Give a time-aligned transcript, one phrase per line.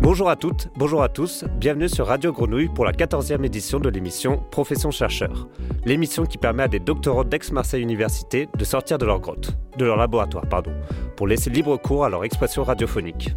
[0.00, 3.88] Bonjour à toutes, bonjour à tous, bienvenue sur Radio Grenouille pour la 14e édition de
[3.88, 5.48] l'émission Profession chercheur.
[5.84, 9.96] L'émission qui permet à des doctorants d'Aix-Marseille Université de sortir de leur grotte, de leur
[9.96, 10.72] laboratoire, pardon,
[11.16, 13.34] pour laisser libre cours à leur expression radiophonique.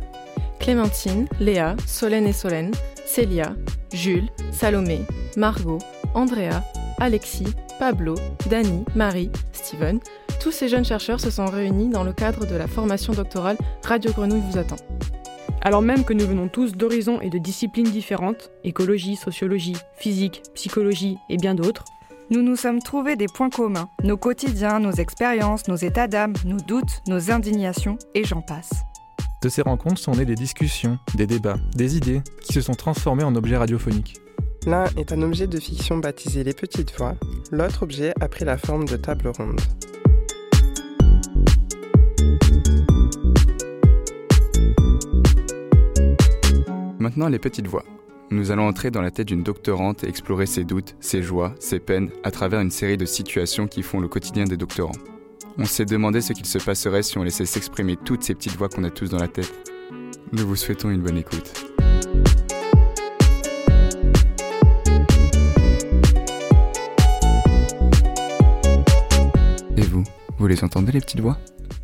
[0.60, 2.71] Clémentine, Léa, Solène et Solène,
[3.05, 3.55] Célia,
[3.94, 5.02] Jules, Salomé,
[5.38, 5.80] Margot,
[6.14, 6.64] Andrea,
[7.00, 8.16] Alexis, Pablo,
[8.50, 10.00] Dani, Marie, Steven,
[10.39, 14.11] tous ces jeunes chercheurs se sont réunis dans le cadre de la formation doctorale Radio
[14.11, 14.78] Grenouille vous attend.
[15.68, 21.18] Alors même que nous venons tous d'horizons et de disciplines différentes, écologie, sociologie, physique, psychologie
[21.28, 21.84] et bien d'autres,
[22.30, 26.56] nous nous sommes trouvés des points communs, nos quotidiens, nos expériences, nos états d'âme, nos
[26.56, 28.86] doutes, nos indignations, et j'en passe.
[29.44, 33.25] De ces rencontres sont nées des discussions, des débats, des idées qui se sont transformées
[33.25, 34.22] en objets radiophoniques.
[34.66, 37.16] L'un est un objet de fiction baptisé Les Petites Voix,
[37.52, 39.59] l'autre objet a pris la forme de table ronde.
[47.08, 47.86] Maintenant, les petites voix.
[48.31, 51.80] Nous allons entrer dans la tête d'une doctorante et explorer ses doutes, ses joies, ses
[51.80, 54.91] peines à travers une série de situations qui font le quotidien des doctorants.
[55.58, 58.67] On s'est demandé ce qu'il se passerait si on laissait s'exprimer toutes ces petites voix
[58.67, 59.53] qu'on a tous dans la tête.
[60.33, 61.53] Nous vous souhaitons une bonne écoute.
[69.78, 70.03] Et vous,
[70.38, 71.38] vous les entendez les petites voix?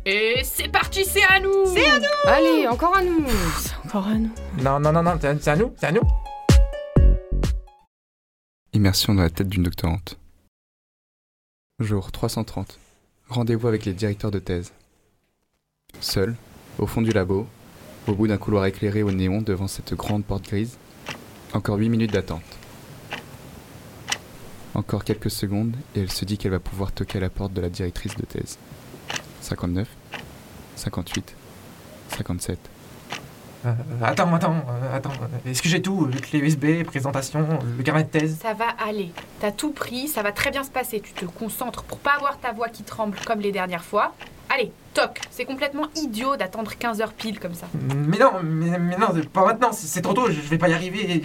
[0.06, 3.24] Et c'est parti, c'est à nous C'est à nous Allez, encore à nous
[3.58, 4.30] C'est encore à nous.
[4.62, 6.02] Non, non, non, non, c'est à nous, c'est à nous.
[8.74, 10.18] Immersion dans la tête d'une doctorante.
[11.78, 12.78] Jour 330.
[13.30, 14.74] Rendez-vous avec les directeurs de thèse.
[16.00, 16.34] Seul,
[16.78, 17.46] au fond du labo,
[18.06, 20.76] au bout d'un couloir éclairé au néon devant cette grande porte grise,
[21.54, 22.42] encore 8 minutes d'attente.
[24.74, 27.62] Encore quelques secondes et elle se dit qu'elle va pouvoir toquer à la porte de
[27.62, 28.58] la directrice de thèse.
[29.44, 29.86] 59,
[30.76, 31.36] 58,
[32.16, 32.58] 57.
[33.66, 35.12] Euh, attends, attends, euh, attends.
[35.46, 37.46] Est-ce que j'ai tout Le clé USB, présentation,
[37.76, 38.38] le carnet de thèse?
[38.42, 39.12] Ça va aller.
[39.40, 41.00] T'as tout pris, ça va très bien se passer.
[41.00, 44.14] Tu te concentres pour pas avoir ta voix qui tremble comme les dernières fois.
[44.54, 47.66] Allez, toc C'est complètement idiot d'attendre 15 heures pile comme ça.
[47.74, 50.74] Mais non, mais, mais non, pas maintenant, c'est c'est trop tôt, je vais pas y
[50.74, 51.22] arriver.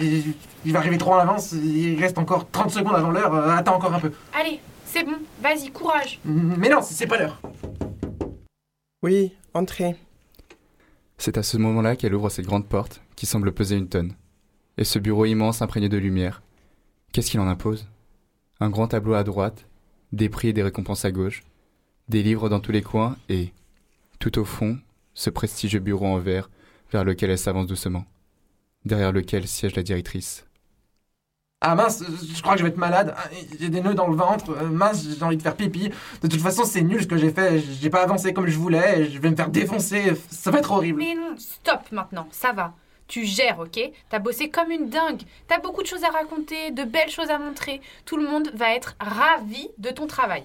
[0.64, 3.76] Il va arriver trop en avance, il reste encore 30 secondes avant l'heure, euh, attends
[3.76, 4.12] encore un peu.
[4.38, 6.20] Allez, c'est bon, vas-y, courage.
[6.24, 7.40] Mais non, c'est pas l'heure.
[9.02, 9.96] Oui, entrez.
[11.16, 14.14] C'est à ce moment-là qu'elle ouvre cette grande porte qui semble peser une tonne.
[14.76, 16.42] Et ce bureau immense imprégné de lumière.
[17.10, 17.88] Qu'est-ce qu'il en impose?
[18.60, 19.66] Un grand tableau à droite,
[20.12, 21.44] des prix et des récompenses à gauche,
[22.10, 23.54] des livres dans tous les coins et,
[24.18, 24.78] tout au fond,
[25.14, 26.50] ce prestigieux bureau en verre
[26.92, 28.04] vers lequel elle s'avance doucement,
[28.84, 30.44] derrière lequel siège la directrice.
[31.62, 33.14] Ah mince, je crois que je vais être malade.
[33.60, 34.50] J'ai des nœuds dans le ventre.
[34.52, 35.90] Euh, Mince, j'ai envie de faire pipi.
[36.22, 37.58] De toute façon, c'est nul ce que j'ai fait.
[37.60, 39.10] J'ai pas avancé comme je voulais.
[39.10, 40.14] Je vais me faire défoncer.
[40.30, 40.98] Ça va être horrible.
[40.98, 42.72] Mais non, stop maintenant, ça va.
[43.08, 43.78] Tu gères, ok?
[44.08, 45.20] T'as bossé comme une dingue.
[45.48, 47.82] T'as beaucoup de choses à raconter, de belles choses à montrer.
[48.06, 50.44] Tout le monde va être ravi de ton travail.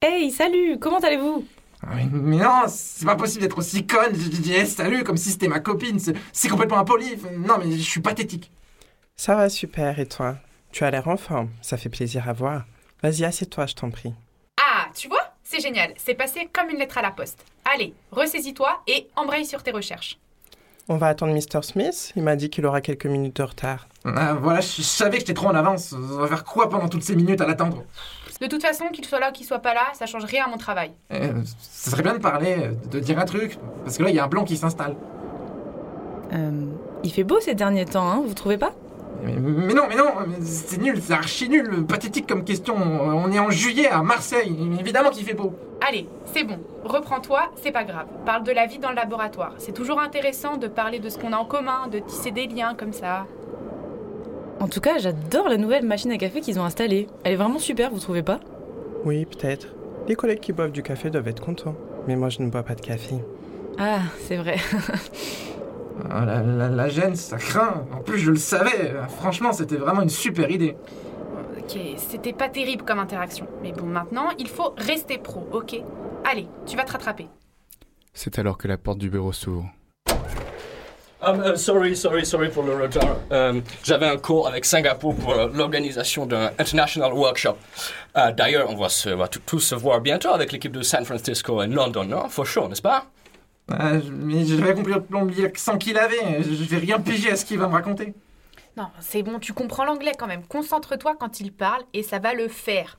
[0.00, 1.44] Hey, salut Comment allez-vous?
[1.82, 4.14] Ah, Mais, non, c'est pas possible d'être aussi conne.
[4.14, 5.98] Je dis hey, salut comme si c'était ma copine.
[6.32, 7.16] C'est complètement impoli.
[7.36, 8.52] Non, mais je suis pathétique.
[9.16, 10.36] Ça va super, et toi?
[10.72, 12.64] Tu as l'air en forme, ça fait plaisir à voir.
[13.02, 14.12] Vas-y, assieds-toi, je t'en prie.
[14.60, 15.32] Ah, tu vois?
[15.42, 15.92] C'est génial.
[15.96, 17.42] C'est passé comme une lettre à la poste.
[17.64, 20.18] Allez, ressaisis-toi et embraye sur tes recherches.
[20.88, 21.62] On va attendre Mr.
[21.62, 23.88] Smith, il m'a dit qu'il aura quelques minutes de retard.
[24.04, 25.92] Ah, voilà, je, savais que j'étais trop en avance.
[25.94, 27.84] On va faire quoi pendant toutes ces minutes à l'attendre?
[28.40, 30.48] De toute façon, qu'il soit là ou qu'il soit pas là, ça change rien à
[30.48, 30.92] mon travail.
[31.12, 33.58] Euh, Ça serait bien de parler, de dire un truc.
[33.82, 34.94] Parce que là, il y a un blanc qui s'installe.
[36.34, 36.66] Euh,
[37.02, 38.72] Il fait beau ces derniers temps, hein, vous trouvez pas?
[39.26, 42.76] Mais, mais non, mais non, c'est nul, c'est archi nul, pathétique comme question.
[42.76, 45.52] On est en juillet à Marseille, évidemment qu'il fait beau.
[45.86, 46.58] Allez, c'est bon.
[46.84, 48.06] Reprends-toi, c'est pas grave.
[48.24, 49.52] Parle de la vie dans le laboratoire.
[49.58, 52.74] C'est toujours intéressant de parler de ce qu'on a en commun, de tisser des liens
[52.74, 53.26] comme ça.
[54.60, 57.08] En tout cas, j'adore la nouvelle machine à café qu'ils ont installée.
[57.24, 58.40] Elle est vraiment super, vous trouvez pas?
[59.04, 59.68] Oui, peut-être.
[60.08, 61.74] Les collègues qui boivent du café doivent être contents.
[62.06, 63.16] Mais moi, je ne bois pas de café.
[63.78, 64.56] Ah, c'est vrai.
[66.10, 67.84] Ah, la, la- la gêne, ça craint.
[67.92, 68.94] En plus, je le savais.
[69.18, 70.76] Franchement, c'était vraiment une super idée.
[71.58, 73.46] Ok, c'était pas terrible comme interaction.
[73.62, 75.76] Mais bon, maintenant, il faut rester pro, ok?
[76.30, 77.26] Allez, tu vas te rattraper.
[78.12, 79.66] C'est alors que la porte du bureau s'ouvre.
[81.22, 83.16] Um, uh, sorry, sorry, sorry pour le retard.
[83.30, 87.56] Um, J'avais un cours avec Singapour pour euh, l'organisation d'un international workshop.
[88.16, 91.62] Euh, D'ailleurs, on va, se, va tous se voir bientôt avec l'équipe de San Francisco
[91.62, 92.28] et London, non?
[92.28, 93.06] For sure, n'est-ce pas?
[93.70, 96.42] Ah, je- mais j'avais compris le plombier l'accent qu'il avait.
[96.42, 98.14] Je vais rien piger à ce qu'il va me raconter.
[98.76, 100.42] Non, c'est bon, tu comprends l'anglais quand même.
[100.44, 102.98] Concentre-toi quand il parle et ça va le faire.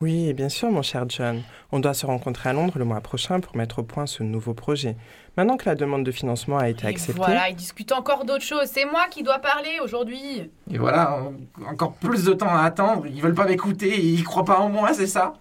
[0.00, 1.42] Oui, bien sûr, mon cher John.
[1.70, 4.52] On doit se rencontrer à Londres le mois prochain pour mettre au point ce nouveau
[4.52, 4.96] projet.
[5.36, 7.12] Maintenant que la demande de financement a été Et acceptée.
[7.20, 8.66] voilà, ils discutent encore d'autres choses.
[8.66, 10.50] C'est moi qui dois parler aujourd'hui.
[10.72, 13.06] Et voilà, en- encore plus de temps à attendre.
[13.06, 15.34] Ils veulent pas m'écouter, ils croient pas en moi, c'est ça?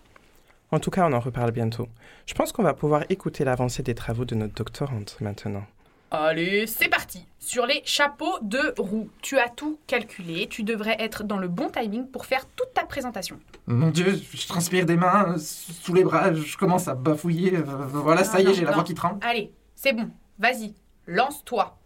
[0.72, 1.88] En tout cas, on en reparle bientôt.
[2.26, 5.66] Je pense qu'on va pouvoir écouter l'avancée des travaux de notre doctorante maintenant.
[6.12, 7.26] Allez, c'est parti.
[7.40, 10.48] Sur les chapeaux de roue, tu as tout calculé.
[10.50, 13.40] Tu devrais être dans le bon timing pour faire toute ta présentation.
[13.68, 17.58] Mon Dieu, je transpire des mains, sous les bras, je commence à bafouiller.
[17.58, 19.20] Voilà, ça y est, j'ai la voix qui tremble.
[19.26, 20.10] Allez, c'est bon.
[20.40, 20.74] Vas-y,
[21.08, 21.78] lance-toi.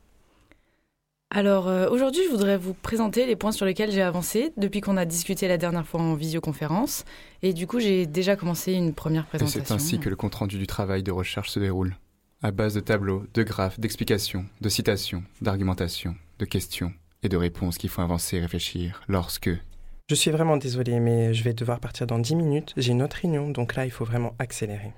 [1.36, 4.96] Alors euh, aujourd'hui, je voudrais vous présenter les points sur lesquels j'ai avancé depuis qu'on
[4.96, 7.04] a discuté la dernière fois en visioconférence.
[7.42, 9.66] Et du coup, j'ai déjà commencé une première Et présentation.
[9.66, 11.98] c'est ainsi que le compte-rendu du travail de recherche se déroule.
[12.42, 17.78] À base de tableaux, de graphes, d'explications, de citations, d'argumentations, de questions et de réponses
[17.78, 19.50] qui font avancer et réfléchir lorsque...
[20.08, 22.74] Je suis vraiment désolée, mais je vais devoir partir dans 10 minutes.
[22.78, 24.94] J'ai une autre réunion, donc là, il faut vraiment accélérer.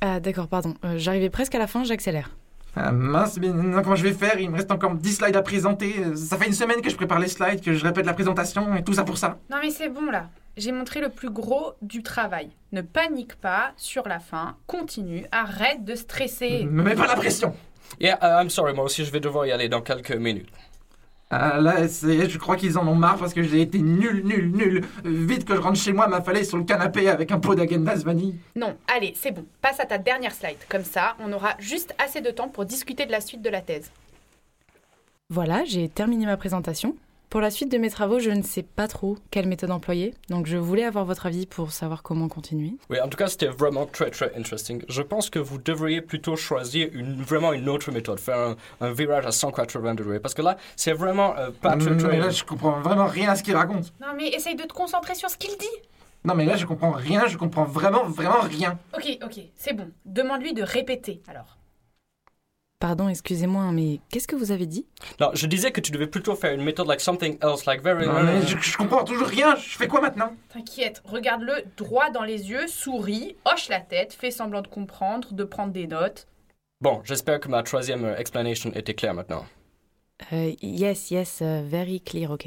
[0.00, 0.74] Ah d'accord, pardon.
[0.84, 2.36] Euh, J'arrivais presque à la fin, j'accélère.
[2.78, 4.38] Ah, mince, mais non, comment je vais faire?
[4.38, 6.14] Il me reste encore 10 slides à présenter.
[6.14, 8.84] Ça fait une semaine que je prépare les slides, que je répète la présentation et
[8.84, 9.38] tout ça pour ça.
[9.50, 10.28] Non mais c'est bon là.
[10.58, 12.50] J'ai montré le plus gros du travail.
[12.72, 14.56] Ne panique pas sur la fin.
[14.66, 15.26] Continue.
[15.32, 16.66] Arrête de stresser.
[16.66, 17.54] Me mets pas la pression
[18.00, 20.48] Yeah, uh, I'm sorry, moi aussi je vais devoir y aller dans quelques minutes.
[21.28, 24.48] Ah, là, c'est- je crois qu'ils en ont marre parce que j'ai été nul, nul,
[24.52, 24.84] nul.
[25.04, 28.36] Vite que je rentre chez moi, m'affaler sur le canapé avec un pot d'agendas vanille.
[28.54, 29.44] Non, allez, c'est bon.
[29.60, 30.56] Passe à ta dernière slide.
[30.68, 33.60] Comme ça, on aura juste assez de temps pour discuter de la suite de la
[33.60, 33.90] thèse.
[35.28, 36.94] Voilà, j'ai terminé ma présentation.
[37.28, 40.46] Pour la suite de mes travaux, je ne sais pas trop quelle méthode employer, donc
[40.46, 42.74] je voulais avoir votre avis pour savoir comment continuer.
[42.88, 44.82] Oui, en tout cas, c'était vraiment très très interesting.
[44.88, 48.92] Je pense que vous devriez plutôt choisir une, vraiment une autre méthode, faire un, un
[48.92, 52.18] virage à 180 degrés, parce que là, c'est vraiment euh, pas très, Non, très- mais
[52.20, 53.92] là, je comprends vraiment rien à ce qu'il raconte.
[54.00, 55.66] Non mais essaye de te concentrer sur ce qu'il dit.
[56.24, 58.78] Non, mais là, je comprends rien, je comprends vraiment, vraiment rien.
[58.96, 59.90] Ok, ok, c'est bon.
[60.04, 61.58] Demande-lui de répéter alors.
[62.86, 64.86] Pardon, excusez-moi, mais qu'est-ce que vous avez dit?
[65.18, 68.06] Non, je disais que tu devais plutôt faire une méthode like something else, like very...
[68.06, 70.36] Non, mais je, je comprends toujours rien, je fais quoi maintenant?
[70.52, 75.42] T'inquiète, regarde-le droit dans les yeux, souris, hoche la tête, fais semblant de comprendre, de
[75.42, 76.28] prendre des notes.
[76.80, 79.44] Bon, j'espère que ma troisième euh, explanation était claire maintenant.
[80.32, 82.46] Euh, Yes, yes, euh, very clear, ok.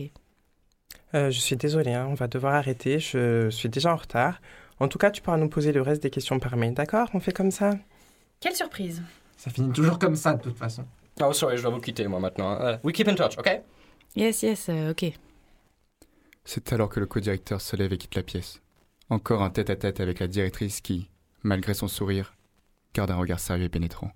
[1.16, 3.00] Euh, je suis désolée, hein, on va devoir arrêter.
[3.00, 4.40] Je suis déjà en retard.
[4.80, 7.10] En tout cas, tu pourras nous poser le reste des questions par mail, d'accord?
[7.14, 7.72] On fait comme ça?
[8.40, 9.04] Quelle surprise.
[9.40, 10.86] Ça finit toujours comme ça, de toute façon.
[11.22, 12.60] Oh, sorry, je dois vous quitter, moi, maintenant.
[12.60, 13.62] Euh, we keep in touch, ok?
[14.14, 15.14] Yes, yes, euh, ok.
[16.44, 18.62] C'est alors que le co-directeur se lève et quitte la pièce.
[19.10, 21.10] Encore un tête-à-tête avec la directrice qui,
[21.42, 22.36] malgré son sourire,
[22.94, 24.12] garde un regard sérieux et pénétrant.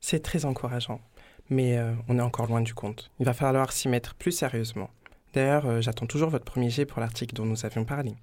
[0.00, 1.02] C'est très encourageant.
[1.50, 3.10] Mais euh, on est encore loin du compte.
[3.20, 4.88] Il va falloir s'y mettre plus sérieusement.
[5.34, 8.14] D'ailleurs, euh, j'attends toujours votre premier jet pour l'article dont nous avions parlé.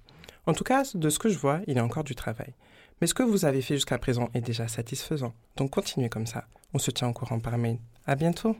[0.46, 2.54] En tout cas, de ce que je vois, il y a encore du travail.
[3.00, 5.34] Mais ce que vous avez fait jusqu'à présent est déjà satisfaisant.
[5.56, 6.46] Donc continuez comme ça.
[6.72, 7.78] On se tient au courant par mail.
[8.06, 8.56] À bientôt.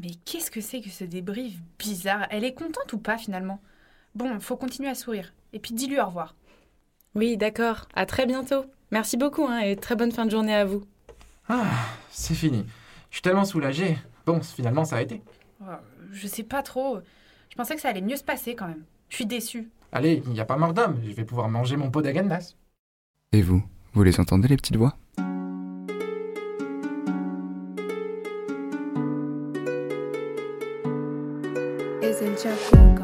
[0.00, 2.26] Mais qu'est-ce que c'est que ce débrief bizarre?
[2.30, 3.60] Elle est contente ou pas finalement?
[4.14, 5.32] Bon, faut continuer à sourire.
[5.52, 6.36] Et puis dis-lui au revoir.
[7.14, 7.88] Oui, d'accord.
[7.94, 8.66] À très bientôt.
[8.90, 10.84] Merci beaucoup hein, et très bonne fin de journée à vous.
[11.48, 11.66] Ah,
[12.10, 12.64] c'est fini.
[13.10, 13.98] Je suis tellement soulagé.
[14.26, 15.22] Bon, finalement, ça a été.
[15.62, 15.72] Oh,
[16.12, 17.00] je sais pas trop.
[17.50, 18.84] Je pensais que ça allait mieux se passer quand même.
[19.08, 19.68] Je suis déçue.
[19.90, 22.54] Allez, il n'y a pas mort d'homme, je vais pouvoir manger mon pot d'agendas.
[23.32, 23.62] Et vous,
[23.94, 24.94] vous les entendez les petites voix?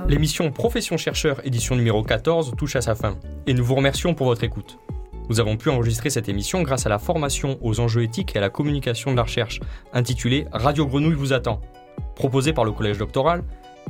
[0.09, 4.27] L'émission Profession chercheur édition numéro 14 touche à sa fin et nous vous remercions pour
[4.27, 4.79] votre écoute.
[5.29, 8.43] Nous avons pu enregistrer cette émission grâce à la formation aux enjeux éthiques et à
[8.43, 9.61] la communication de la recherche,
[9.93, 11.61] intitulée Radio Grenouille vous attend.
[12.15, 13.43] Proposée par le collège doctoral,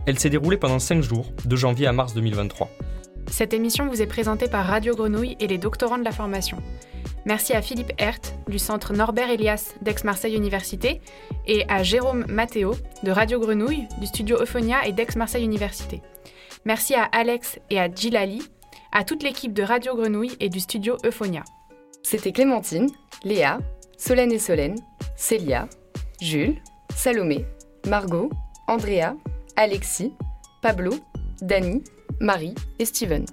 [0.06, 2.68] elle s'est déroulée pendant 5 jours, de janvier à mars 2023.
[3.30, 6.58] Cette émission vous est présentée par Radio Grenouille et les doctorants de la formation.
[7.24, 11.00] Merci à Philippe Hert du centre Norbert Elias d'Aix-Marseille Université
[11.46, 16.02] et à Jérôme Matteo de Radio Grenouille du studio Euphonia et d'Aix-Marseille Université.
[16.66, 18.42] Merci à Alex et à Gilali,
[18.92, 21.44] à toute l'équipe de Radio Grenouille et du studio Euphonia.
[22.02, 22.90] C'était Clémentine,
[23.24, 23.58] Léa,
[23.96, 24.76] Solène et Solène,
[25.16, 25.66] Célia,
[26.20, 26.56] Jules,
[26.94, 27.46] Salomé,
[27.88, 28.30] Margot,
[28.68, 29.14] Andrea,
[29.56, 30.12] Alexis,
[30.62, 30.92] Pablo,
[31.40, 31.82] Dany,
[32.20, 33.24] Marie et Steven.